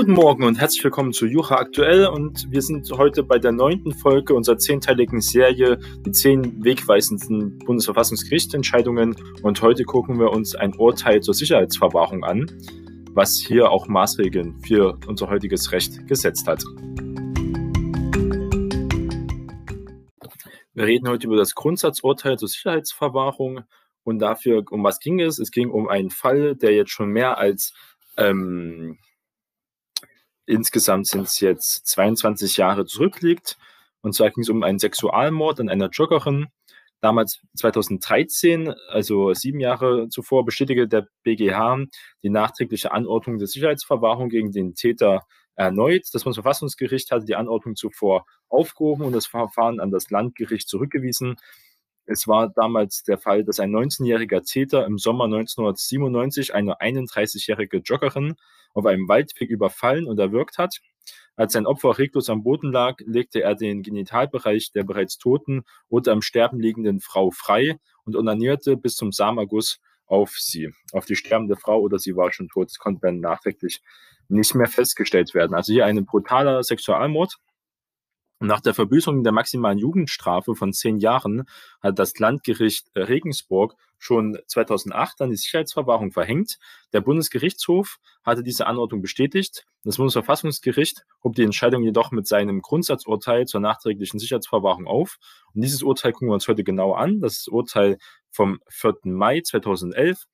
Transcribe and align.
Guten 0.00 0.14
Morgen 0.14 0.44
und 0.44 0.58
herzlich 0.58 0.82
willkommen 0.82 1.12
zu 1.12 1.26
Jucha 1.26 1.56
Aktuell 1.56 2.06
und 2.06 2.50
wir 2.50 2.62
sind 2.62 2.90
heute 2.90 3.22
bei 3.22 3.38
der 3.38 3.52
neunten 3.52 3.92
Folge 3.92 4.32
unserer 4.32 4.56
zehnteiligen 4.56 5.20
Serie 5.20 5.78
die 6.06 6.10
zehn 6.10 6.64
wegweisenden 6.64 7.58
Bundesverfassungsgerichtsentscheidungen 7.58 9.14
und 9.42 9.60
heute 9.60 9.84
gucken 9.84 10.18
wir 10.18 10.30
uns 10.30 10.54
ein 10.54 10.74
Urteil 10.74 11.20
zur 11.20 11.34
Sicherheitsverwahrung 11.34 12.24
an, 12.24 12.46
was 13.12 13.36
hier 13.46 13.70
auch 13.70 13.88
Maßregeln 13.88 14.58
für 14.60 14.98
unser 15.06 15.28
heutiges 15.28 15.70
Recht 15.70 16.06
gesetzt 16.08 16.48
hat. 16.48 16.64
Wir 20.72 20.86
reden 20.86 21.10
heute 21.10 21.26
über 21.26 21.36
das 21.36 21.54
Grundsatzurteil 21.54 22.38
zur 22.38 22.48
Sicherheitsverwahrung 22.48 23.64
und 24.04 24.18
dafür, 24.18 24.64
um 24.70 24.82
was 24.82 24.98
ging 24.98 25.20
es? 25.20 25.38
Es 25.38 25.50
ging 25.50 25.68
um 25.68 25.90
einen 25.90 26.08
Fall, 26.08 26.56
der 26.56 26.74
jetzt 26.74 26.90
schon 26.90 27.10
mehr 27.10 27.36
als 27.36 27.74
ähm, 28.16 28.96
Insgesamt 30.50 31.06
sind 31.06 31.28
es 31.28 31.38
jetzt 31.38 31.86
22 31.86 32.56
Jahre 32.56 32.84
zurückliegt. 32.84 33.56
Und 34.00 34.16
zwar 34.16 34.30
ging 34.30 34.42
es 34.42 34.48
um 34.48 34.64
einen 34.64 34.80
Sexualmord 34.80 35.60
an 35.60 35.68
einer 35.68 35.90
Joggerin. 35.90 36.48
Damals 37.00 37.40
2013, 37.54 38.74
also 38.88 39.32
sieben 39.32 39.60
Jahre 39.60 40.08
zuvor, 40.08 40.44
bestätigte 40.44 40.88
der 40.88 41.06
BGH 41.22 41.86
die 42.24 42.30
nachträgliche 42.30 42.90
Anordnung 42.90 43.38
der 43.38 43.46
Sicherheitsverwahrung 43.46 44.28
gegen 44.28 44.50
den 44.50 44.74
Täter 44.74 45.22
erneut. 45.54 46.02
Das 46.12 46.24
Bundesverfassungsgericht 46.24 47.12
hatte 47.12 47.26
die 47.26 47.36
Anordnung 47.36 47.76
zuvor 47.76 48.26
aufgehoben 48.48 49.04
und 49.04 49.12
das 49.12 49.28
Verfahren 49.28 49.78
an 49.78 49.92
das 49.92 50.10
Landgericht 50.10 50.68
zurückgewiesen. 50.68 51.36
Es 52.06 52.26
war 52.26 52.50
damals 52.50 53.02
der 53.02 53.18
Fall, 53.18 53.44
dass 53.44 53.60
ein 53.60 53.70
19-jähriger 53.70 54.44
Täter 54.44 54.86
im 54.86 54.98
Sommer 54.98 55.24
1997 55.24 56.54
eine 56.54 56.80
31-jährige 56.80 57.78
Joggerin 57.78 58.36
auf 58.74 58.86
einem 58.86 59.08
Waldweg 59.08 59.50
überfallen 59.50 60.06
und 60.06 60.18
erwürgt 60.18 60.58
hat. 60.58 60.80
Als 61.36 61.52
sein 61.52 61.66
Opfer 61.66 61.98
reglos 61.98 62.28
am 62.28 62.42
Boden 62.42 62.72
lag, 62.72 62.96
legte 63.04 63.42
er 63.42 63.54
den 63.54 63.82
Genitalbereich 63.82 64.72
der 64.72 64.84
bereits 64.84 65.18
toten 65.18 65.62
oder 65.88 66.12
am 66.12 66.22
Sterben 66.22 66.60
liegenden 66.60 67.00
Frau 67.00 67.30
frei 67.30 67.78
und 68.04 68.16
onanierte 68.16 68.76
bis 68.76 68.96
zum 68.96 69.12
Samaguss 69.12 69.80
auf 70.06 70.36
sie, 70.38 70.72
auf 70.92 71.06
die 71.06 71.16
sterbende 71.16 71.56
Frau 71.56 71.80
oder 71.80 71.98
sie 71.98 72.16
war 72.16 72.32
schon 72.32 72.48
tot. 72.48 72.68
Das 72.68 72.78
konnte 72.78 73.00
dann 73.02 73.20
nachträglich 73.20 73.80
nicht 74.28 74.54
mehr 74.54 74.66
festgestellt 74.66 75.34
werden. 75.34 75.54
Also 75.54 75.72
hier 75.72 75.86
ein 75.86 76.04
brutaler 76.04 76.62
Sexualmord 76.62 77.36
nach 78.42 78.60
der 78.60 78.72
Verbüßung 78.72 79.22
der 79.22 79.32
maximalen 79.32 79.78
Jugendstrafe 79.78 80.54
von 80.54 80.72
zehn 80.72 80.98
Jahren 80.98 81.44
hat 81.82 81.98
das 81.98 82.18
Landgericht 82.18 82.90
Regensburg 82.96 83.76
schon 83.98 84.38
2008 84.46 85.20
dann 85.20 85.28
die 85.28 85.36
Sicherheitsverwahrung 85.36 86.10
verhängt. 86.10 86.58
Der 86.94 87.02
Bundesgerichtshof 87.02 87.98
hatte 88.24 88.42
diese 88.42 88.66
Anordnung 88.66 89.02
bestätigt. 89.02 89.66
Das 89.84 89.98
Bundesverfassungsgericht 89.98 91.04
hob 91.22 91.34
die 91.34 91.42
Entscheidung 91.42 91.84
jedoch 91.84 92.12
mit 92.12 92.26
seinem 92.26 92.62
Grundsatzurteil 92.62 93.44
zur 93.44 93.60
nachträglichen 93.60 94.18
Sicherheitsverwahrung 94.18 94.86
auf. 94.86 95.18
Und 95.54 95.60
dieses 95.60 95.82
Urteil 95.82 96.12
gucken 96.12 96.28
wir 96.28 96.34
uns 96.34 96.48
heute 96.48 96.64
genau 96.64 96.94
an. 96.94 97.20
Das 97.20 97.46
Urteil 97.46 97.98
vom 98.30 98.60
4. 98.70 98.94
Mai 99.04 99.42
2011. 99.42 100.24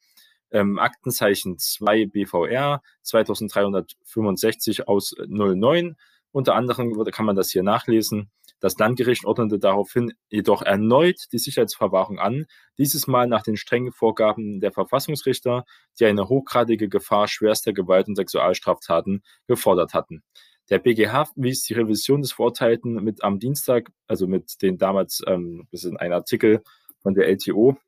Ähm, 0.52 0.78
Aktenzeichen 0.78 1.58
2 1.58 2.06
BVR 2.06 2.80
2365 3.02 4.86
aus 4.86 5.16
09 5.26 5.96
unter 6.36 6.54
anderem 6.54 7.02
kann 7.12 7.24
man 7.24 7.34
das 7.34 7.50
hier 7.50 7.62
nachlesen. 7.62 8.30
Das 8.60 8.76
Landgericht 8.76 9.24
ordnete 9.24 9.58
daraufhin 9.58 10.12
jedoch 10.28 10.60
erneut 10.60 11.16
die 11.32 11.38
Sicherheitsverwahrung 11.38 12.18
an, 12.18 12.44
dieses 12.76 13.06
Mal 13.06 13.26
nach 13.26 13.42
den 13.42 13.56
strengen 13.56 13.90
Vorgaben 13.90 14.60
der 14.60 14.70
Verfassungsrichter, 14.70 15.64
die 15.98 16.04
eine 16.04 16.28
hochgradige 16.28 16.90
Gefahr 16.90 17.26
schwerster 17.26 17.72
Gewalt 17.72 18.08
und 18.08 18.16
Sexualstraftaten 18.16 19.22
gefordert 19.46 19.94
hatten. 19.94 20.22
Der 20.68 20.78
BGH 20.78 21.30
wies 21.36 21.62
die 21.62 21.72
Revision 21.72 22.20
des 22.20 22.32
Verurteilten 22.32 23.02
mit 23.02 23.24
am 23.24 23.38
Dienstag, 23.38 23.90
also 24.06 24.26
mit 24.26 24.60
den 24.60 24.76
damals, 24.76 25.22
ähm, 25.26 25.66
das 25.72 25.84
ist 25.84 25.96
ein 25.96 26.12
Artikel 26.12 26.62
von 27.00 27.14
der 27.14 27.28
LTO, 27.28 27.78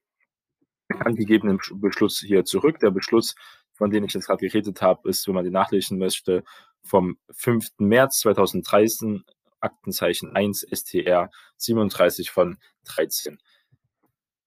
angegebenen 0.89 1.59
Beschluss 1.75 2.21
hier 2.21 2.47
zurück. 2.47 2.79
Der 2.79 2.91
Beschluss, 2.91 3.35
von 3.79 3.91
dem 3.91 4.05
ich 4.05 4.13
jetzt 4.13 4.27
gerade 4.27 4.47
geredet 4.47 4.83
habe, 4.83 5.09
ist, 5.09 5.27
wenn 5.27 5.35
man 5.35 5.45
den 5.45 5.53
nachlesen 5.53 5.99
möchte, 5.99 6.45
vom 6.83 7.19
5. 7.31 7.71
März 7.79 8.19
2013, 8.21 9.25
Aktenzeichen 9.61 10.35
1 10.35 10.67
STR 10.71 11.31
37 11.57 12.31
von 12.31 12.59
13. 12.85 13.39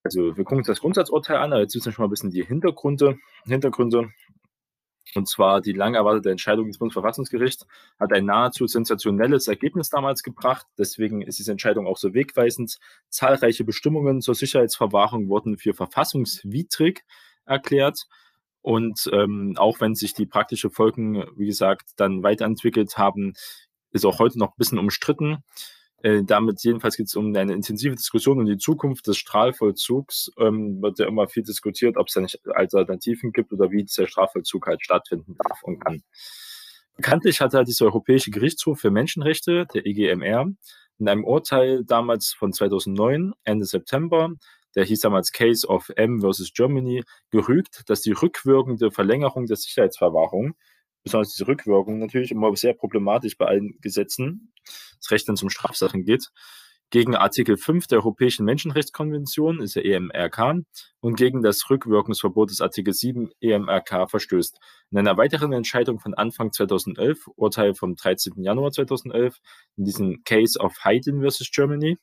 Also 0.04 0.36
wir 0.36 0.44
gucken 0.44 0.60
uns 0.60 0.68
das 0.68 0.80
Grundsatzurteil 0.80 1.38
an, 1.38 1.54
aber 1.54 1.62
jetzt 1.62 1.76
wissen 1.76 1.86
wir 1.86 1.92
schon 1.94 2.04
mal 2.04 2.08
ein 2.08 2.12
bisschen 2.12 2.32
die 2.32 2.46
Hintergründe. 2.46 3.18
Hintergründe. 3.46 4.12
Und 5.14 5.28
zwar 5.28 5.62
die 5.62 5.74
lang 5.74 5.96
erwartete 5.96 6.32
Entscheidung 6.32 6.68
des 6.68 6.78
Bundesverfassungsgerichts 6.78 7.66
hat 8.00 8.14
ein 8.14 8.26
nahezu 8.26 8.66
sensationelles 8.68 9.48
Ergebnis 9.48 9.90
damals 9.90 10.24
gebracht. 10.24 10.66
Deswegen 10.78 11.22
ist 11.22 11.40
diese 11.40 11.52
Entscheidung 11.52 11.86
auch 11.86 11.98
so 11.98 12.14
wegweisend. 12.14 12.78
Zahlreiche 13.10 13.66
Bestimmungen 13.66 14.22
zur 14.22 14.36
Sicherheitsverwahrung 14.36 15.28
wurden 15.28 15.58
für 15.58 15.74
verfassungswidrig 15.74 17.04
erklärt. 17.46 18.08
Und 18.62 19.10
ähm, 19.12 19.56
auch 19.58 19.82
wenn 19.82 19.96
sich 19.96 20.14
die 20.14 20.26
praktische 20.26 20.70
Folgen, 20.70 21.24
wie 21.36 21.48
gesagt, 21.48 21.92
dann 21.98 22.24
weiterentwickelt 22.24 22.98
haben, 22.98 23.34
ist 23.92 24.06
auch 24.06 24.20
heute 24.20 24.40
noch 24.40 24.50
ein 24.50 24.58
bisschen 24.58 24.80
umstritten. 24.80 25.44
Äh, 26.04 26.24
damit 26.24 26.64
jedenfalls 26.64 26.98
geht 26.98 27.08
es 27.08 27.16
um 27.16 27.36
eine 27.36 27.54
intensive 27.54 27.96
Diskussion 27.96 28.40
um 28.40 28.46
die 28.46 28.58
Zukunft 28.58 29.08
des 29.08 29.18
Strafvollzugs. 29.18 30.32
Ähm, 30.40 30.82
wird 30.82 31.00
ja 31.00 31.08
immer 31.08 31.28
viel 31.28 31.44
diskutiert, 31.44 31.98
ob 31.98 32.08
es 32.08 32.14
da 32.14 32.22
nicht 32.22 32.40
Alternativen 32.48 33.32
gibt 33.32 33.52
oder 33.54 33.72
wie 33.72 33.84
dieser 33.84 34.08
Strafvollzug 34.08 34.68
halt 34.68 34.84
stattfinden 34.84 35.36
darf 35.38 35.62
und 35.64 35.80
kann. 35.80 36.04
Bekanntlich 36.96 37.42
hat 37.42 37.54
halt 37.54 37.68
dieser 37.68 37.86
Europäische 37.86 38.32
Gerichtshof 38.32 38.80
für 38.80 38.92
Menschenrechte, 38.92 39.66
der 39.74 39.86
EGMR, 39.86 40.48
in 41.00 41.08
einem 41.08 41.24
Urteil 41.24 41.84
damals 41.84 42.34
von 42.34 42.54
2009, 42.54 43.34
Ende 43.44 43.66
September, 43.66 44.32
der 44.76 44.86
hieß 44.86 45.02
damals 45.02 45.32
Case 45.32 45.68
of 45.68 45.90
M 45.96 46.22
versus 46.22 46.54
Germany, 46.54 47.04
gerügt, 47.30 47.84
dass 47.88 48.02
die 48.02 48.12
rückwirkende 48.12 48.92
Verlängerung 48.92 49.46
der 49.46 49.58
Sicherheitsverwahrung, 49.58 50.56
besonders 51.04 51.34
diese 51.34 51.48
Rückwirkung, 51.48 52.00
natürlich 52.00 52.32
immer 52.32 52.56
sehr 52.56 52.74
problematisch 52.74 53.38
bei 53.38 53.46
allen 53.46 53.80
Gesetzen, 53.82 54.54
das 54.66 55.12
Recht 55.12 55.28
dann 55.28 55.36
zum 55.36 55.50
Strafsachen 55.50 56.04
geht, 56.04 56.30
gegen 56.92 57.16
Artikel 57.16 57.56
5 57.56 57.88
der 57.88 58.00
Europäischen 58.00 58.44
Menschenrechtskonvention, 58.44 59.62
ist 59.62 59.78
der 59.78 59.86
EMRK, 59.86 60.66
und 61.00 61.16
gegen 61.16 61.42
das 61.42 61.70
Rückwirkungsverbot 61.70 62.52
des 62.52 62.60
Artikel 62.60 62.94
7 62.94 63.32
EMRK 63.40 64.10
verstößt. 64.10 64.60
In 64.92 64.98
einer 64.98 65.16
weiteren 65.16 65.54
Entscheidung 65.54 66.00
von 66.00 66.14
Anfang 66.14 66.52
2011, 66.52 67.28
Urteil 67.38 67.76
vom 67.76 67.96
13. 67.96 68.44
Januar 68.44 68.72
2011, 68.72 69.38
in 69.78 69.86
diesem 69.86 70.24
Case 70.26 70.60
of 70.60 70.76
Haydn 70.84 71.22
versus 71.22 71.50
Germany, 71.50 71.98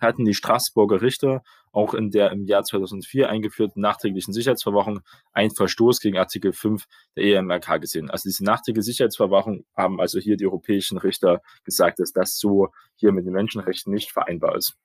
hatten 0.00 0.24
die 0.24 0.34
Straßburger 0.34 1.02
Richter 1.02 1.42
auch 1.72 1.94
in 1.94 2.10
der 2.10 2.32
im 2.32 2.44
Jahr 2.44 2.64
2004 2.64 3.28
eingeführten 3.28 3.80
nachträglichen 3.82 4.32
Sicherheitsverwachung 4.32 5.00
einen 5.32 5.54
Verstoß 5.54 6.00
gegen 6.00 6.18
Artikel 6.18 6.52
5 6.52 6.84
der 7.16 7.24
EMRK 7.24 7.80
gesehen. 7.80 8.10
Also 8.10 8.28
diese 8.28 8.44
nachträgliche 8.44 8.84
Sicherheitsverwachung 8.84 9.64
haben 9.76 10.00
also 10.00 10.18
hier 10.18 10.36
die 10.36 10.46
europäischen 10.46 10.98
Richter 10.98 11.42
gesagt, 11.64 11.98
dass 12.00 12.12
das 12.12 12.38
so 12.38 12.68
hier 12.96 13.12
mit 13.12 13.26
den 13.26 13.32
Menschenrechten 13.32 13.92
nicht 13.92 14.12
vereinbar 14.12 14.56
ist. 14.56 14.76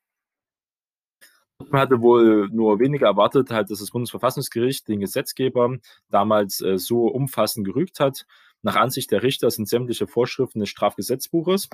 Man 1.70 1.82
hatte 1.82 2.02
wohl 2.02 2.50
nur 2.52 2.80
weniger 2.80 3.08
erwartet, 3.08 3.52
halt, 3.52 3.70
dass 3.70 3.80
das 3.80 3.92
Bundesverfassungsgericht 3.92 4.88
den 4.88 5.00
Gesetzgeber 5.00 5.78
damals 6.10 6.62
äh, 6.62 6.78
so 6.78 7.06
umfassend 7.08 7.66
gerügt 7.66 8.00
hat. 8.00 8.26
Nach 8.64 8.76
Ansicht 8.76 9.12
der 9.12 9.24
Richter 9.24 9.50
sind 9.52 9.68
sämtliche 9.68 10.08
Vorschriften 10.08 10.60
des 10.60 10.70
Strafgesetzbuches 10.70 11.70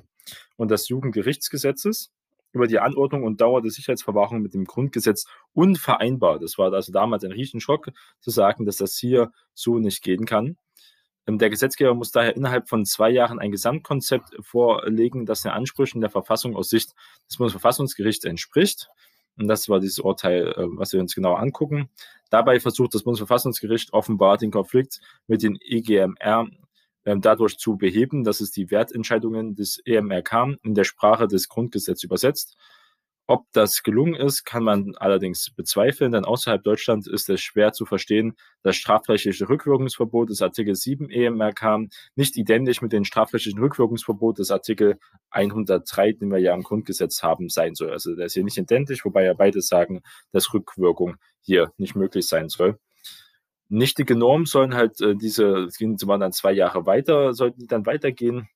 und 0.58 0.72
des 0.72 0.90
Jugendgerichtsgesetzes 0.90 2.12
über 2.52 2.68
die 2.68 2.80
Anordnung 2.80 3.24
und 3.24 3.42
Dauer 3.42 3.62
der 3.62 3.72
Sicherheitsverwahrung 3.72 4.42
mit 4.42 4.54
dem 4.54 4.66
Grundgesetz 4.66 5.26
unvereinbar. 5.54 6.40
Das 6.40 6.58
war 6.58 6.74
also 6.74 6.92
damals 6.92 7.24
ein 7.24 7.32
Riesenschock 7.32 7.92
zu 8.20 8.32
sagen, 8.32 8.66
dass 8.66 8.78
das 8.78 8.98
hier 8.98 9.32
so 9.54 9.80
nicht 9.80 10.02
gehen 10.04 10.26
kann. 10.26 10.58
Ähm, 11.28 11.38
der 11.38 11.50
Gesetzgeber 11.50 11.94
muss 11.94 12.12
daher 12.12 12.36
innerhalb 12.36 12.68
von 12.70 12.86
zwei 12.86 13.10
Jahren 13.10 13.40
ein 13.40 13.52
Gesamtkonzept 13.52 14.36
vorlegen, 14.42 15.26
das 15.26 15.42
den 15.42 15.52
Ansprüchen 15.52 16.02
der 16.02 16.10
Verfassung 16.10 16.56
aus 16.56 16.70
Sicht 16.70 16.94
des 17.30 17.38
Bundesverfassungsgerichts 17.38 18.26
entspricht. 18.26 18.90
Und 19.38 19.48
das 19.48 19.70
war 19.70 19.80
dieses 19.80 20.00
Urteil, 20.00 20.48
äh, 20.50 20.66
was 20.78 20.94
wir 20.94 21.00
uns 21.00 21.16
genau 21.16 21.36
angucken. 21.36 21.90
Dabei 22.30 22.60
versucht 22.60 22.94
das 22.94 23.04
Bundesverfassungsgericht 23.04 23.94
offenbar 23.94 24.38
den 24.38 24.52
Konflikt 24.52 25.02
mit 25.28 25.44
den 25.44 25.58
EGMR 25.62 26.16
ähm, 26.20 26.58
dadurch 27.04 27.58
zu 27.58 27.78
beheben, 27.78 28.24
dass 28.24 28.42
es 28.42 28.52
die 28.52 28.72
Wertentscheidungen 28.72 29.56
des 29.56 29.82
EMRK 29.86 30.58
in 30.64 30.76
der 30.76 30.84
Sprache 30.84 31.28
des 31.28 31.48
Grundgesetzes 31.48 32.04
übersetzt. 32.04 32.58
Ob 33.32 33.46
das 33.52 33.84
gelungen 33.84 34.16
ist, 34.16 34.44
kann 34.44 34.64
man 34.64 34.96
allerdings 34.98 35.52
bezweifeln, 35.56 36.14
denn 36.14 36.26
außerhalb 36.26 36.64
Deutschlands 36.64 37.06
ist 37.06 37.30
es 37.30 37.40
schwer 37.42 37.74
zu 37.74 37.86
verstehen, 37.86 38.34
das 38.64 38.76
strafrechtliche 38.76 39.48
Rückwirkungsverbot 39.48 40.32
des 40.32 40.42
Artikel 40.42 40.74
7 40.74 41.12
EMRK 41.12 41.90
nicht 42.16 42.38
identisch 42.38 42.82
mit 42.82 42.92
dem 42.92 43.04
strafrechtlichen 43.04 43.60
Rückwirkungsverbot 43.60 44.40
des 44.40 44.50
Artikel 44.50 44.98
103, 45.30 46.14
den 46.14 46.32
wir 46.32 46.40
ja 46.40 46.56
im 46.56 46.64
Grundgesetz 46.64 47.22
haben, 47.22 47.50
sein 47.50 47.76
soll. 47.76 47.92
Also 47.92 48.16
der 48.16 48.26
ist 48.26 48.34
hier 48.34 48.44
nicht 48.44 48.58
identisch, 48.58 49.06
wobei 49.06 49.26
ja 49.26 49.36
beide 49.36 49.62
sagen, 49.62 50.02
dass 50.32 50.52
Rückwirkung 50.52 51.18
hier 51.42 51.72
nicht 51.78 51.96
möglich 51.96 52.28
sein 52.28 52.50
soll. 52.50 52.80
Nichtige 53.70 54.16
Normen 54.16 54.46
sollen 54.46 54.74
halt 54.76 55.00
äh, 55.02 55.16
diese, 55.16 55.66
es 55.66 55.80
waren 55.80 56.20
dann 56.20 56.34
zwei 56.34 56.52
Jahre 56.52 56.86
weiter, 56.86 57.34
sollten 57.34 57.62
die 57.62 57.68
dann 57.68 57.86
weitergehen. 57.86 58.50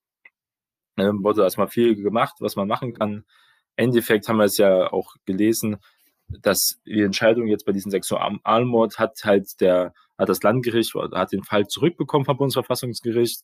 Ähm, 0.98 1.24
wurde 1.24 1.42
erstmal 1.44 1.69
viel 1.69 1.95
gemacht, 1.95 2.36
was 2.39 2.56
man 2.56 2.68
machen 2.68 2.94
kann. 2.94 3.25
Endeffekt 3.75 4.27
haben 4.27 4.38
wir 4.38 4.45
es 4.45 4.57
ja 4.57 4.92
auch 4.92 5.15
gelesen, 5.25 5.77
dass 6.27 6.80
die 6.86 7.01
Entscheidung 7.01 7.48
jetzt 7.48 7.65
bei 7.65 7.71
diesem 7.71 7.92
Sexualmord 7.92 9.00
hat 9.00 9.24
halt 9.24 9.60
der, 9.62 9.94
hat 10.18 10.30
das 10.30 10.44
Landgericht, 10.44 10.94
hat 10.94 11.31
den 11.31 11.44
Fall 11.44 11.68
zurückbekommen 11.68 12.25
vom 12.25 12.38
Bundesverfassungsgericht, 12.38 13.42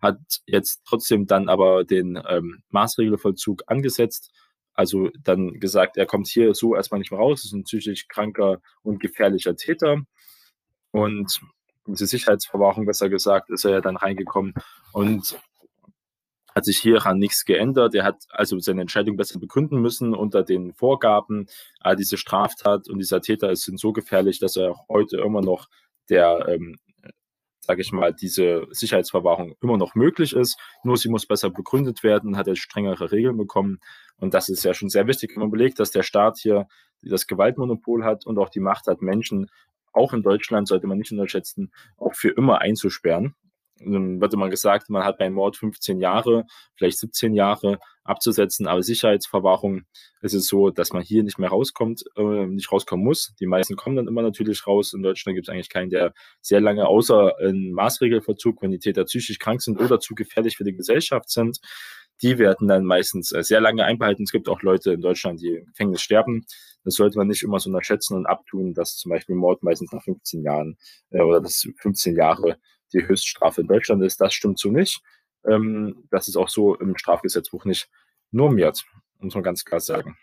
hat 0.00 0.18
jetzt 0.46 0.82
trotzdem 0.86 1.26
dann 1.26 1.48
aber 1.48 1.84
den 1.84 2.20
ähm, 2.28 2.62
Maßregelvollzug 2.70 3.62
angesetzt, 3.66 4.32
also 4.74 5.10
dann 5.20 5.60
gesagt, 5.60 5.96
er 5.96 6.06
kommt 6.06 6.28
hier 6.28 6.54
so 6.54 6.74
erstmal 6.74 7.00
nicht 7.00 7.10
mehr 7.10 7.20
raus, 7.20 7.44
ist 7.44 7.52
ein 7.52 7.64
psychisch 7.64 8.08
kranker 8.08 8.60
und 8.82 9.00
gefährlicher 9.00 9.56
Täter. 9.56 10.02
Und 10.92 11.40
diese 11.86 12.06
Sicherheitsverwahrung, 12.06 12.86
besser 12.86 13.08
gesagt, 13.08 13.50
ist 13.50 13.64
er 13.64 13.72
ja 13.72 13.80
dann 13.80 13.96
reingekommen 13.96 14.54
und 14.92 15.36
hat 16.54 16.64
sich 16.64 16.78
hieran 16.78 17.18
nichts 17.18 17.44
geändert. 17.44 17.94
Er 17.94 18.04
hat 18.04 18.24
also 18.30 18.58
seine 18.58 18.82
Entscheidung 18.82 19.16
besser 19.16 19.38
begründen 19.38 19.80
müssen 19.80 20.14
unter 20.14 20.42
den 20.42 20.74
Vorgaben. 20.74 21.46
Aber 21.80 21.96
diese 21.96 22.16
Straftat 22.16 22.88
und 22.88 22.98
dieser 22.98 23.20
Täter 23.20 23.54
sind 23.56 23.80
so 23.80 23.92
gefährlich, 23.92 24.38
dass 24.38 24.56
er 24.56 24.76
heute 24.88 25.18
immer 25.18 25.40
noch 25.40 25.68
der, 26.10 26.46
ähm, 26.48 26.78
sage 27.60 27.80
ich 27.80 27.92
mal, 27.92 28.12
diese 28.12 28.66
Sicherheitsverwahrung 28.70 29.54
immer 29.62 29.78
noch 29.78 29.94
möglich 29.94 30.34
ist. 30.34 30.58
Nur 30.84 30.98
sie 30.98 31.08
muss 31.08 31.26
besser 31.26 31.48
begründet 31.48 32.02
werden, 32.02 32.36
hat 32.36 32.48
er 32.48 32.56
strengere 32.56 33.12
Regeln 33.12 33.36
bekommen. 33.38 33.80
Und 34.16 34.34
das 34.34 34.48
ist 34.48 34.64
ja 34.64 34.74
schon 34.74 34.90
sehr 34.90 35.06
wichtig, 35.06 35.30
wenn 35.30 35.40
man 35.40 35.48
überlegt, 35.48 35.80
dass 35.80 35.90
der 35.90 36.02
Staat 36.02 36.38
hier 36.38 36.66
das 37.00 37.26
Gewaltmonopol 37.26 38.04
hat 38.04 38.26
und 38.26 38.38
auch 38.38 38.48
die 38.48 38.60
Macht 38.60 38.86
hat, 38.86 39.02
Menschen, 39.02 39.48
auch 39.92 40.12
in 40.12 40.22
Deutschland, 40.22 40.68
sollte 40.68 40.86
man 40.86 40.98
nicht 40.98 41.12
unterschätzen, 41.12 41.72
auch 41.96 42.14
für 42.14 42.30
immer 42.30 42.60
einzusperren 42.60 43.34
dann 43.84 44.20
wird 44.20 44.34
immer 44.34 44.48
gesagt, 44.48 44.90
man 44.90 45.04
hat 45.04 45.18
beim 45.18 45.34
Mord 45.34 45.56
15 45.56 45.98
Jahre, 45.98 46.44
vielleicht 46.76 46.98
17 46.98 47.34
Jahre 47.34 47.78
abzusetzen, 48.04 48.66
aber 48.66 48.82
Sicherheitsverwahrung 48.82 49.82
ist 50.22 50.34
es 50.34 50.46
so, 50.46 50.70
dass 50.70 50.92
man 50.92 51.02
hier 51.02 51.22
nicht 51.22 51.38
mehr 51.38 51.50
rauskommt, 51.50 52.04
äh, 52.16 52.46
nicht 52.46 52.70
rauskommen 52.72 53.04
muss. 53.04 53.34
Die 53.40 53.46
meisten 53.46 53.76
kommen 53.76 53.96
dann 53.96 54.08
immer 54.08 54.22
natürlich 54.22 54.66
raus. 54.66 54.92
In 54.92 55.02
Deutschland 55.02 55.36
gibt 55.36 55.48
es 55.48 55.52
eigentlich 55.52 55.68
keinen, 55.68 55.90
der 55.90 56.12
sehr 56.40 56.60
lange 56.60 56.86
außer 56.86 57.38
in 57.40 57.72
Maßregelverzug, 57.72 58.60
wenn 58.62 58.70
die 58.70 58.78
Täter 58.78 59.04
psychisch 59.04 59.38
krank 59.38 59.62
sind 59.62 59.80
oder 59.80 60.00
zu 60.00 60.14
gefährlich 60.14 60.56
für 60.56 60.64
die 60.64 60.74
Gesellschaft 60.74 61.30
sind, 61.30 61.58
die 62.22 62.38
werden 62.38 62.68
dann 62.68 62.84
meistens 62.84 63.32
äh, 63.32 63.42
sehr 63.42 63.60
lange 63.60 63.84
einbehalten. 63.84 64.22
Es 64.22 64.32
gibt 64.32 64.48
auch 64.48 64.62
Leute 64.62 64.92
in 64.92 65.00
Deutschland, 65.00 65.40
die 65.40 65.56
im 65.56 65.66
Gefängnis 65.66 66.02
sterben. 66.02 66.46
Das 66.84 66.94
sollte 66.94 67.18
man 67.18 67.28
nicht 67.28 67.42
immer 67.42 67.58
so 67.58 67.68
unterschätzen 67.70 68.16
und 68.16 68.26
abtun, 68.26 68.74
dass 68.74 68.96
zum 68.96 69.10
Beispiel 69.10 69.34
Mord 69.34 69.62
meistens 69.62 69.92
nach 69.92 70.02
15 70.02 70.42
Jahren 70.42 70.76
äh, 71.10 71.20
oder 71.20 71.40
dass 71.40 71.66
15 71.78 72.16
Jahre 72.16 72.58
die 72.92 73.06
Höchststrafe 73.06 73.62
in 73.62 73.66
Deutschland 73.66 74.02
ist. 74.02 74.20
Das 74.20 74.34
stimmt 74.34 74.58
so 74.58 74.70
nicht. 74.70 75.00
Ähm, 75.46 76.06
das 76.10 76.28
ist 76.28 76.36
auch 76.36 76.48
so 76.48 76.76
im 76.76 76.96
Strafgesetzbuch 76.96 77.64
nicht 77.64 77.88
normiert, 78.30 78.82
muss 79.18 79.34
man 79.34 79.42
ganz 79.42 79.64
klar 79.64 79.80
sagen. 79.80 80.16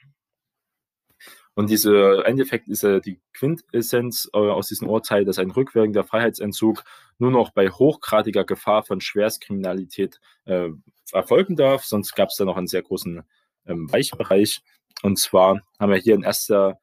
Und 1.55 1.69
dieser 1.69 2.25
Endeffekt 2.25 2.69
ist 2.69 2.83
ja 2.83 2.99
die 2.99 3.19
Quintessenz 3.33 4.29
äh, 4.33 4.37
aus 4.37 4.69
diesem 4.69 4.87
Urteil, 4.87 5.25
dass 5.25 5.39
ein 5.39 5.51
rückwirkender 5.51 6.03
Freiheitsentzug 6.03 6.83
nur 7.17 7.31
noch 7.31 7.51
bei 7.51 7.69
hochgradiger 7.69 8.45
Gefahr 8.45 8.83
von 8.83 9.01
Schwerstkriminalität 9.01 10.19
äh, 10.45 10.69
erfolgen 11.11 11.55
darf. 11.55 11.83
Sonst 11.83 12.15
gab 12.15 12.29
es 12.29 12.35
da 12.35 12.45
noch 12.45 12.57
einen 12.57 12.67
sehr 12.67 12.83
großen 12.83 13.23
ähm, 13.65 13.91
Weichbereich. 13.91 14.61
Und 15.01 15.17
zwar 15.17 15.61
haben 15.79 15.91
wir 15.91 15.99
hier 15.99 16.15
in 16.15 16.23
erster 16.23 16.79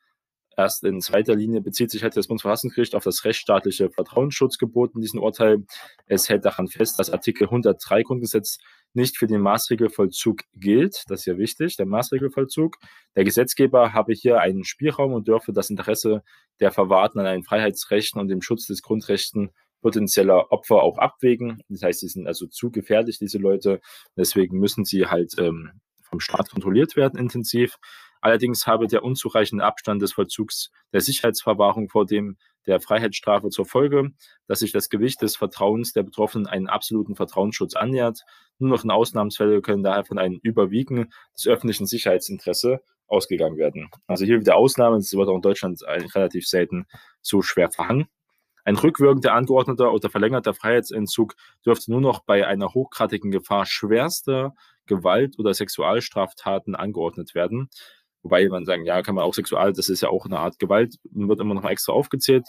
Erst 0.57 0.85
in 0.85 1.03
zweiter 1.03 1.35
Linie 1.35 1.61
bezieht 1.61 1.91
sich 1.91 2.03
halt 2.03 2.17
das 2.17 2.29
Bundesverfassungsgericht 2.29 2.95
auf 2.95 3.05
das 3.05 3.25
rechtsstaatliche 3.25 3.91
Vertrauensschutzgebot 3.91 4.95
in 4.95 5.03
diesem 5.03 5.21
Urteil. 5.21 5.65
Es 6.07 6.31
hält 6.31 6.47
daran 6.47 6.69
fest, 6.69 6.99
dass 6.99 7.11
Artikel 7.11 7.45
103 7.45 8.03
Grundgesetz 8.03 8.59
nicht 8.95 9.19
für 9.19 9.27
den 9.27 9.43
Maßregelvollzug 9.43 10.45
gilt. 10.55 11.05
Das 11.09 11.21
ist 11.21 11.27
ja 11.27 11.37
wichtig, 11.37 11.77
der 11.77 11.85
Maßregelvollzug. 11.85 12.79
Der 13.15 13.25
Gesetzgeber 13.25 13.93
habe 13.93 14.15
hier 14.15 14.41
einen 14.41 14.65
Spielraum 14.65 15.13
und 15.13 15.29
dürfe 15.29 15.53
das 15.53 15.69
Interesse 15.69 16.23
der 16.61 16.73
Verwahrten 16.73 17.21
an 17.21 17.27
einen 17.27 17.45
Freiheitsrechten 17.45 18.19
und 18.19 18.29
dem 18.29 18.41
Schutz 18.41 18.67
des 18.67 18.81
Grundrechten 18.81 19.51
potenzieller 19.83 20.51
Opfer 20.51 20.83
auch 20.83 20.97
abwägen. 20.97 21.63
Das 21.69 21.83
heißt, 21.83 22.01
sie 22.01 22.09
sind 22.09 22.27
also 22.27 22.47
zu 22.47 22.71
gefährlich, 22.71 23.19
diese 23.19 23.39
Leute. 23.39 23.81
Deswegen 24.17 24.59
müssen 24.59 24.87
sie 24.87 25.07
halt 25.07 25.35
ähm, 25.39 25.73
vom 26.03 26.21
Staat 26.21 26.51
kontrolliert 26.51 26.97
werden 26.97 27.19
intensiv. 27.19 27.77
Allerdings 28.27 28.67
habe 28.67 28.89
der 28.89 29.05
unzureichende 29.05 29.65
Abstand 29.65 30.03
des 30.03 30.15
Vollzugs 30.15 30.73
der 30.93 31.01
Sicherheitsverwahrung 31.01 31.89
vor 31.89 32.07
dem 32.07 32.39
der 32.67 32.81
Freiheitsstrafe 32.81 33.51
zur 33.51 33.67
Folge, 33.67 34.11
dass 34.49 34.59
sich 34.59 34.73
das 34.73 34.89
Gewicht 34.89 35.23
des 35.23 35.37
Vertrauens 35.37 35.93
der 35.93 36.03
Betroffenen 36.03 36.49
einen 36.49 36.67
absoluten 36.67 37.15
Vertrauensschutz 37.15 37.77
annähert. 37.77 38.25
Nur 38.59 38.71
noch 38.71 38.83
in 38.83 38.91
Ausnahmsfällen 38.91 39.63
können 39.63 39.85
daher 39.85 40.05
von 40.05 40.19
einem 40.19 40.41
Überwiegen 40.43 41.13
des 41.37 41.47
öffentlichen 41.47 41.87
Sicherheitsinteresse 41.87 42.81
ausgegangen 43.07 43.59
werden. 43.59 43.91
Also 44.09 44.25
hier 44.25 44.41
wieder 44.41 44.57
Ausnahmen, 44.57 44.99
das 44.99 45.13
wird 45.13 45.29
auch 45.29 45.37
in 45.37 45.43
Deutschland 45.43 45.81
relativ 45.87 46.49
selten 46.49 46.87
so 47.21 47.43
schwer 47.43 47.71
verhangen. 47.71 48.09
Ein 48.65 48.75
rückwirkender 48.75 49.35
angeordneter 49.35 49.93
oder 49.93 50.11
verlängerter 50.11 50.53
Freiheitsentzug 50.53 51.37
dürfte 51.65 51.93
nur 51.93 52.01
noch 52.01 52.25
bei 52.25 52.45
einer 52.45 52.75
hochgradigen 52.75 53.31
Gefahr 53.31 53.67
schwerster 53.67 54.53
Gewalt- 54.87 55.39
oder 55.39 55.55
Sexualstraftaten 55.55 56.75
angeordnet 56.75 57.37
werden. 57.37 57.69
Wobei 58.27 58.49
man 58.49 58.65
sagen, 58.65 58.85
ja, 58.85 59.03
kann 59.03 59.15
man 59.15 59.23
auch 59.23 59.35
Sexual, 59.35 59.73
das 59.73 59.89
ist 59.89 60.01
ja 60.01 60.09
auch 60.09 60.27
eine 60.27 60.41
Art 60.41 60.59
Gewalt, 60.59 60.97
wird 61.05 61.39
immer 61.39 61.55
noch 61.55 61.65
extra 61.65 61.93
aufgezählt, 61.93 62.45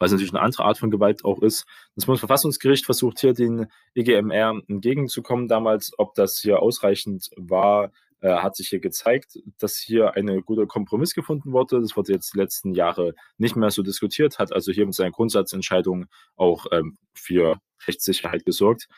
es 0.00 0.10
natürlich 0.10 0.34
eine 0.34 0.42
andere 0.42 0.64
Art 0.64 0.78
von 0.78 0.90
Gewalt 0.90 1.24
auch 1.24 1.40
ist. 1.40 1.64
Das 1.94 2.06
Bundesverfassungsgericht 2.06 2.84
versucht 2.84 3.20
hier 3.20 3.32
den 3.32 3.66
EGMR 3.94 4.60
entgegenzukommen 4.66 5.46
damals. 5.46 5.92
Ob 5.96 6.14
das 6.14 6.38
hier 6.38 6.60
ausreichend 6.60 7.30
war, 7.36 7.92
äh, 8.20 8.34
hat 8.34 8.56
sich 8.56 8.68
hier 8.68 8.80
gezeigt, 8.80 9.38
dass 9.58 9.76
hier 9.76 10.14
ein 10.16 10.42
guter 10.42 10.66
Kompromiss 10.66 11.14
gefunden 11.14 11.52
wurde. 11.52 11.80
Das 11.80 11.96
wurde 11.96 12.12
jetzt 12.12 12.34
die 12.34 12.38
letzten 12.38 12.74
Jahre 12.74 13.14
nicht 13.38 13.54
mehr 13.54 13.70
so 13.70 13.82
diskutiert, 13.82 14.40
hat 14.40 14.52
also 14.52 14.72
hier 14.72 14.86
mit 14.86 14.94
seiner 14.94 15.12
Grundsatzentscheidung 15.12 16.06
auch 16.34 16.66
ähm, 16.72 16.98
für 17.14 17.60
Rechtssicherheit 17.86 18.44
gesorgt. 18.44 18.88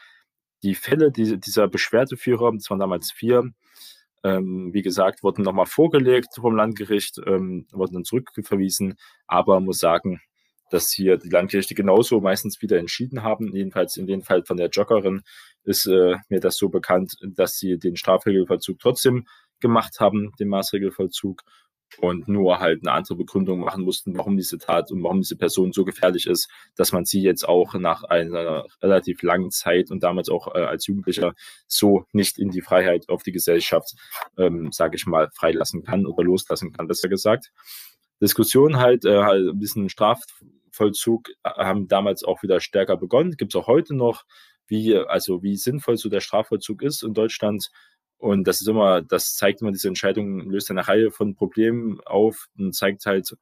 Die 0.62 0.74
Fälle 0.74 1.12
die, 1.12 1.38
dieser 1.38 1.68
Beschwerdeführer, 1.68 2.52
das 2.52 2.70
waren 2.70 2.80
damals 2.80 3.12
vier, 3.12 3.52
ähm, 4.24 4.70
wie 4.72 4.82
gesagt, 4.82 5.22
wurden 5.22 5.42
nochmal 5.42 5.66
vorgelegt 5.66 6.34
vom 6.34 6.56
Landgericht, 6.56 7.18
ähm, 7.26 7.66
wurden 7.72 7.94
dann 7.94 8.04
zurückverwiesen, 8.04 8.94
aber 9.26 9.60
muss 9.60 9.78
sagen, 9.78 10.20
dass 10.70 10.90
hier 10.90 11.16
die 11.16 11.30
Landgerichte 11.30 11.74
genauso 11.74 12.20
meistens 12.20 12.60
wieder 12.60 12.78
entschieden 12.78 13.22
haben. 13.22 13.54
Jedenfalls 13.54 13.96
in 13.96 14.06
dem 14.06 14.22
Fall 14.22 14.44
von 14.44 14.56
der 14.56 14.68
Joggerin 14.68 15.22
ist 15.64 15.86
äh, 15.86 16.16
mir 16.28 16.40
das 16.40 16.56
so 16.56 16.68
bekannt, 16.68 17.14
dass 17.22 17.56
sie 17.56 17.78
den 17.78 17.96
Strafregelvollzug 17.96 18.78
trotzdem 18.78 19.26
gemacht 19.60 20.00
haben, 20.00 20.32
den 20.38 20.48
Maßregelvollzug 20.48 21.42
und 21.96 22.28
nur 22.28 22.60
halt 22.60 22.82
eine 22.82 22.92
andere 22.92 23.16
Begründung 23.16 23.60
machen 23.60 23.84
mussten, 23.84 24.16
warum 24.16 24.36
diese 24.36 24.58
Tat 24.58 24.90
und 24.92 25.02
warum 25.02 25.20
diese 25.20 25.36
Person 25.36 25.72
so 25.72 25.84
gefährlich 25.84 26.26
ist, 26.26 26.48
dass 26.76 26.92
man 26.92 27.04
sie 27.04 27.22
jetzt 27.22 27.48
auch 27.48 27.74
nach 27.74 28.04
einer 28.04 28.66
relativ 28.82 29.22
langen 29.22 29.50
Zeit 29.50 29.90
und 29.90 30.02
damals 30.02 30.28
auch 30.28 30.54
äh, 30.54 30.58
als 30.58 30.86
Jugendlicher 30.86 31.34
so 31.66 32.04
nicht 32.12 32.38
in 32.38 32.50
die 32.50 32.60
Freiheit 32.60 33.08
auf 33.08 33.22
die 33.22 33.32
Gesellschaft, 33.32 33.94
ähm, 34.36 34.70
sage 34.70 34.96
ich 34.96 35.06
mal, 35.06 35.30
freilassen 35.34 35.82
kann 35.82 36.06
oder 36.06 36.22
loslassen 36.22 36.72
kann, 36.72 36.86
besser 36.86 37.08
gesagt. 37.08 37.50
Diskussionen 38.20 38.78
halt, 38.78 39.04
äh, 39.04 39.22
halt 39.22 39.48
ein 39.48 39.58
bisschen 39.58 39.88
Strafvollzug 39.88 41.30
äh, 41.42 41.50
haben 41.50 41.88
damals 41.88 42.24
auch 42.24 42.42
wieder 42.42 42.60
stärker 42.60 42.96
begonnen, 42.96 43.36
gibt 43.36 43.54
es 43.54 43.60
auch 43.60 43.66
heute 43.66 43.94
noch, 43.94 44.24
wie, 44.66 44.96
also 44.96 45.42
wie 45.42 45.56
sinnvoll 45.56 45.96
so 45.96 46.08
der 46.08 46.20
Strafvollzug 46.20 46.82
ist 46.82 47.02
in 47.02 47.14
Deutschland 47.14 47.70
und 48.18 48.44
das 48.48 48.60
ist 48.60 48.68
immer, 48.68 49.00
das 49.00 49.36
zeigt 49.36 49.62
immer, 49.62 49.72
diese 49.72 49.88
Entscheidung 49.88 50.50
löst 50.50 50.70
eine 50.70 50.86
Reihe 50.86 51.10
von 51.10 51.34
Problemen 51.34 52.00
auf 52.00 52.48
und 52.58 52.74
zeigt 52.74 53.06
halt, 53.06 53.36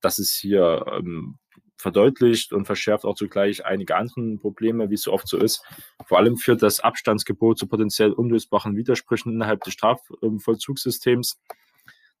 dass 0.00 0.18
es 0.18 0.32
hier 0.32 0.84
ähm, 0.92 1.38
verdeutlicht 1.76 2.52
und 2.52 2.64
verschärft 2.64 3.04
auch 3.04 3.16
zugleich 3.16 3.66
einige 3.66 3.96
andere 3.96 4.36
Probleme, 4.36 4.88
wie 4.90 4.94
es 4.94 5.02
so 5.02 5.12
oft 5.12 5.26
so 5.26 5.36
ist. 5.36 5.64
Vor 6.06 6.18
allem 6.18 6.36
führt 6.36 6.62
das 6.62 6.80
Abstandsgebot 6.80 7.58
zu 7.58 7.66
potenziell 7.66 8.12
unlösbaren 8.12 8.76
Widersprüchen 8.76 9.32
innerhalb 9.32 9.62
des 9.64 9.74
Strafvollzugssystems. 9.74 11.40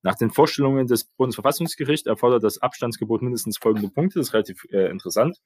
Nach 0.02 0.16
den 0.16 0.30
Vorstellungen 0.30 0.88
des 0.88 1.04
Bundesverfassungsgerichts 1.04 2.08
erfordert 2.08 2.42
das 2.42 2.58
Abstandsgebot 2.58 3.22
mindestens 3.22 3.58
folgende 3.58 3.88
Punkte. 3.88 4.18
Das 4.18 4.28
ist 4.28 4.34
relativ 4.34 4.64
äh, 4.70 4.90
interessant. 4.90 5.38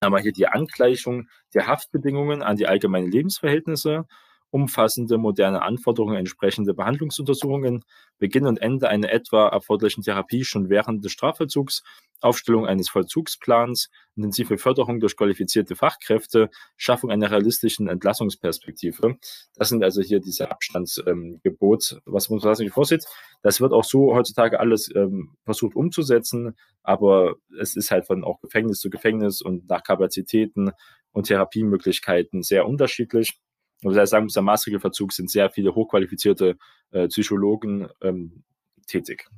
Aber 0.00 0.18
hier 0.18 0.32
die 0.32 0.48
Angleichung 0.48 1.28
der 1.54 1.68
Haftbedingungen 1.68 2.42
an 2.42 2.56
die 2.56 2.66
allgemeinen 2.66 3.10
Lebensverhältnisse 3.10 4.06
umfassende 4.50 5.18
moderne 5.18 5.62
Anforderungen 5.62 6.16
entsprechende 6.16 6.74
Behandlungsuntersuchungen, 6.74 7.84
Beginn 8.18 8.46
und 8.46 8.60
Ende 8.60 8.88
einer 8.88 9.10
etwa 9.10 9.48
erforderlichen 9.48 10.02
Therapie 10.02 10.44
schon 10.44 10.68
während 10.68 11.04
des 11.04 11.12
Strafvollzugs, 11.12 11.82
Aufstellung 12.20 12.66
eines 12.66 12.88
Vollzugsplans, 12.88 13.90
intensive 14.16 14.58
Förderung 14.58 14.98
durch 15.00 15.16
qualifizierte 15.16 15.76
Fachkräfte, 15.76 16.50
Schaffung 16.76 17.10
einer 17.10 17.30
realistischen 17.30 17.88
Entlassungsperspektive. 17.88 19.16
Das 19.54 19.68
sind 19.68 19.84
also 19.84 20.02
hier 20.02 20.20
diese 20.20 20.50
Abstandsgebot, 20.50 21.92
ähm, 21.92 22.00
was 22.06 22.28
man 22.28 22.54
sich 22.54 22.70
vorsieht. 22.70 23.04
Das 23.42 23.60
wird 23.60 23.72
auch 23.72 23.84
so 23.84 24.14
heutzutage 24.14 24.58
alles 24.58 24.90
ähm, 24.94 25.36
versucht 25.44 25.76
umzusetzen, 25.76 26.56
aber 26.82 27.34
es 27.60 27.76
ist 27.76 27.90
halt 27.90 28.06
von 28.06 28.24
auch 28.24 28.40
Gefängnis 28.40 28.80
zu 28.80 28.90
Gefängnis 28.90 29.40
und 29.40 29.68
nach 29.68 29.84
Kapazitäten 29.84 30.72
und 31.12 31.28
Therapiemöglichkeiten 31.28 32.42
sehr 32.42 32.66
unterschiedlich. 32.66 33.38
Und 33.82 33.92
das 33.92 34.00
heißt, 34.00 34.10
sagen 34.10 34.24
muss, 34.24 34.36
am 34.36 34.46
Maßregelverzug 34.46 35.12
sind 35.12 35.30
sehr 35.30 35.50
viele 35.50 35.74
hochqualifizierte 35.74 36.56
äh, 36.90 37.08
Psychologen 37.08 37.88
ähm, 38.02 38.42
tätig. 38.86 39.28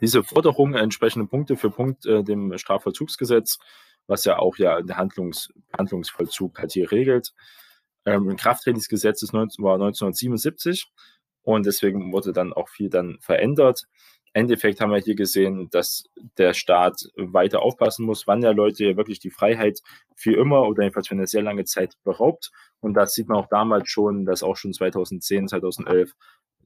Diese 0.00 0.22
Forderung 0.22 0.74
entsprechende 0.74 1.26
Punkte 1.26 1.56
für 1.56 1.70
Punkt 1.70 2.06
äh, 2.06 2.22
dem 2.22 2.56
Strafvollzugsgesetz, 2.56 3.58
was 4.06 4.24
ja 4.24 4.38
auch 4.38 4.56
ja 4.58 4.82
der 4.82 4.98
Handlungs 4.98 5.52
Handlungsvollzug 5.76 6.58
halt 6.58 6.72
hier 6.72 6.92
regelt. 6.92 7.32
Ähm, 8.04 8.28
ein 8.28 8.36
Krafttretungsgesetz 8.36 9.22
ist 9.22 9.32
19, 9.32 9.64
war 9.64 9.74
1977 9.74 10.92
und 11.42 11.66
deswegen 11.66 12.12
wurde 12.12 12.32
dann 12.32 12.52
auch 12.52 12.68
viel 12.68 12.90
dann 12.90 13.18
verändert. 13.20 13.86
Endeffekt 14.36 14.80
haben 14.80 14.92
wir 14.92 14.98
hier 14.98 15.14
gesehen, 15.14 15.68
dass 15.70 16.04
der 16.36 16.52
Staat 16.52 17.08
weiter 17.16 17.62
aufpassen 17.62 18.04
muss, 18.04 18.26
wann 18.26 18.42
er 18.42 18.52
Leute 18.52 18.96
wirklich 18.96 19.18
die 19.18 19.30
Freiheit 19.30 19.80
für 20.14 20.36
immer 20.36 20.68
oder 20.68 20.82
jedenfalls 20.82 21.08
für 21.08 21.14
eine 21.14 21.26
sehr 21.26 21.42
lange 21.42 21.64
Zeit 21.64 21.94
beraubt. 22.04 22.50
Und 22.80 22.94
das 22.94 23.14
sieht 23.14 23.28
man 23.28 23.38
auch 23.38 23.48
damals 23.48 23.88
schon, 23.88 24.26
dass 24.26 24.42
auch 24.42 24.56
schon 24.56 24.74
2010, 24.74 25.48
2011 25.48 26.12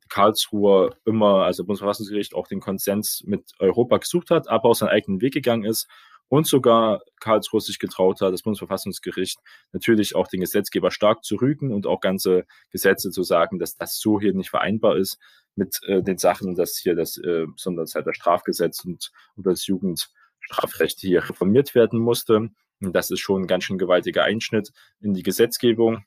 Karlsruhe 0.09 0.97
immer, 1.05 1.45
also 1.45 1.65
Bundesverfassungsgericht, 1.65 2.35
auch 2.35 2.49
den 2.49 2.61
Konsens 2.61 3.23
mit 3.25 3.53
Europa 3.61 3.99
gesucht 3.99 4.31
hat, 4.31 4.49
aber 4.49 4.71
auch 4.71 4.75
seinen 4.75 4.89
eigenen 4.89 5.21
Weg 5.21 5.33
gegangen 5.33 5.65
ist 5.65 5.89
und 6.31 6.47
sogar 6.47 7.03
Karlsruhe 7.19 7.61
sich 7.61 7.81
getraut 7.81 8.21
hat, 8.21 8.33
das 8.33 8.43
Bundesverfassungsgericht 8.43 9.39
natürlich 9.73 10.15
auch 10.15 10.29
den 10.29 10.41
Gesetzgeber 10.41 10.93
stark 10.93 11.25
zu 11.25 11.35
rügen 11.35 11.73
und 11.73 11.89
auch 11.89 12.01
ganze 12.01 12.47
Gesetze 12.71 13.11
zu 13.11 13.25
sagen, 13.25 13.59
dass 13.59 13.77
das 13.77 13.99
so 13.99 14.21
hier 14.21 14.33
nicht 14.33 14.49
vereinbar 14.49 14.97
ist 14.97 15.19
mit 15.57 15.81
äh, 15.87 16.03
den 16.03 16.19
Sachen, 16.19 16.55
dass 16.55 16.79
hier 16.79 16.95
das 16.95 17.19
äh, 17.19 17.47
Sonderzeiter 17.57 18.15
Strafgesetz 18.15 18.85
und, 18.85 19.11
und 19.35 19.45
das 19.45 19.67
Jugendstrafrecht 19.67 21.01
hier 21.01 21.29
reformiert 21.29 21.75
werden 21.75 21.99
musste. 21.99 22.51
Und 22.81 22.93
das 22.95 23.11
ist 23.11 23.21
schon 23.21 23.43
ein 23.43 23.47
ganz 23.49 23.65
schön 23.65 23.77
gewaltiger 23.77 24.23
Einschnitt 24.23 24.71
in 25.01 25.15
die 25.15 25.25
Gesetzgebung. 25.25 26.05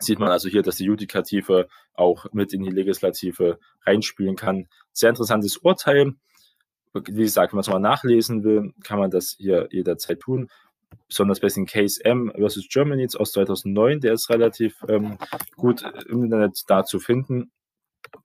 Sieht 0.00 0.18
man 0.18 0.30
also 0.30 0.48
hier, 0.48 0.62
dass 0.62 0.76
die 0.76 0.84
Judikative 0.84 1.68
auch 1.94 2.26
mit 2.32 2.52
in 2.52 2.64
die 2.64 2.70
Legislative 2.70 3.60
reinspielen 3.86 4.34
kann. 4.34 4.68
Sehr 4.92 5.10
interessantes 5.10 5.56
Urteil. 5.56 6.14
Wie 6.94 7.22
gesagt, 7.22 7.52
wenn 7.52 7.56
man 7.56 7.62
es 7.62 7.68
mal 7.68 7.78
nachlesen 7.78 8.44
will, 8.44 8.72
kann 8.82 8.98
man 8.98 9.10
das 9.10 9.36
hier 9.38 9.68
jederzeit 9.70 10.20
tun 10.20 10.48
besonders 11.06 11.40
bei 11.40 11.48
dem 11.48 11.66
Case 11.66 12.04
M 12.04 12.32
versus 12.36 12.68
Germany 12.68 13.06
aus 13.16 13.32
2009, 13.32 14.00
der 14.00 14.12
ist 14.12 14.30
relativ 14.30 14.82
ähm, 14.88 15.18
gut 15.56 15.82
im 16.08 16.24
Internet 16.24 16.62
da 16.66 16.84
zu 16.84 16.98
finden. 16.98 17.50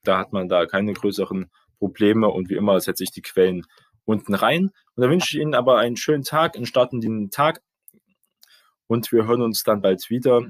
Da 0.03 0.17
hat 0.19 0.33
man 0.33 0.49
da 0.49 0.65
keine 0.65 0.93
größeren 0.93 1.49
Probleme 1.79 2.29
und 2.29 2.49
wie 2.49 2.55
immer 2.55 2.79
setze 2.79 3.03
ich 3.03 3.11
die 3.11 3.21
Quellen 3.21 3.65
unten 4.05 4.33
rein. 4.33 4.71
Und 4.95 5.01
dann 5.01 5.09
wünsche 5.09 5.35
ich 5.35 5.41
Ihnen 5.41 5.55
aber 5.55 5.77
einen 5.77 5.97
schönen 5.97 6.23
Tag, 6.23 6.55
einen 6.55 6.65
startenden 6.65 7.29
Tag 7.29 7.61
und 8.87 9.11
wir 9.11 9.25
hören 9.25 9.41
uns 9.41 9.63
dann 9.63 9.81
bald 9.81 10.09
wieder 10.09 10.41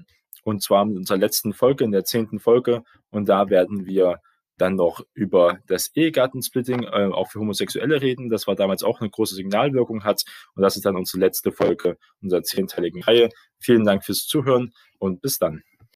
und 0.43 0.62
zwar 0.62 0.86
mit 0.86 0.98
unserer 0.98 1.17
letzten 1.17 1.53
Folge, 1.53 1.84
in 1.84 1.91
der 1.91 2.03
zehnten 2.03 2.39
Folge 2.39 2.84
und 3.12 3.29
da 3.29 3.50
werden 3.50 3.86
wir 3.86 4.22
dann 4.57 4.75
noch 4.75 5.01
über 5.13 5.60
das 5.67 5.95
Ehegattensplitting 5.95 6.83
äh, 6.83 7.10
auch 7.12 7.31
für 7.31 7.39
Homosexuelle 7.39 8.01
reden. 8.01 8.29
Das 8.29 8.48
war 8.48 8.55
damals 8.55 8.83
auch 8.83 9.01
eine 9.01 9.10
große 9.10 9.36
Signalwirkung 9.36 10.03
hat. 10.03 10.24
Und 10.55 10.63
das 10.63 10.75
ist 10.75 10.86
dann 10.86 10.95
unsere 10.95 11.19
letzte 11.19 11.51
Folge 11.51 11.98
unserer 12.22 12.43
zehnteiligen 12.43 13.03
Reihe. 13.03 13.29
Vielen 13.60 13.83
Dank 13.83 14.05
fürs 14.05 14.25
Zuhören 14.25 14.74
und 15.00 15.22
bis 15.22 15.39
dann. 15.39 15.63